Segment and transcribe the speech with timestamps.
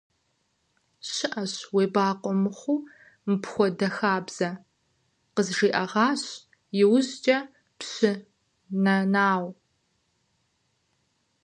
[1.11, 2.79] –ЩыӀэщ уебакъуэ мыхъуу
[3.27, 4.49] мыпхуэдэ хабзэ,–
[5.33, 6.23] къызжиӀэгъащ
[6.81, 7.37] иужькӀэ
[7.77, 8.11] Пщы
[8.83, 9.45] Нэнау.